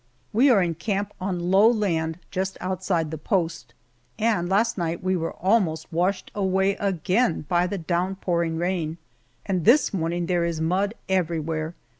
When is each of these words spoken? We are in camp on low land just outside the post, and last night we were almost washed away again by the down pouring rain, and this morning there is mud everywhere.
We 0.33 0.49
are 0.49 0.63
in 0.63 0.73
camp 0.73 1.13
on 1.21 1.51
low 1.51 1.69
land 1.69 2.17
just 2.31 2.57
outside 2.59 3.11
the 3.11 3.19
post, 3.19 3.75
and 4.17 4.49
last 4.49 4.75
night 4.75 5.03
we 5.03 5.15
were 5.15 5.33
almost 5.35 5.93
washed 5.93 6.31
away 6.33 6.71
again 6.77 7.45
by 7.47 7.67
the 7.67 7.77
down 7.77 8.15
pouring 8.15 8.57
rain, 8.57 8.97
and 9.45 9.63
this 9.63 9.93
morning 9.93 10.25
there 10.25 10.43
is 10.43 10.59
mud 10.59 10.95
everywhere. 11.07 11.75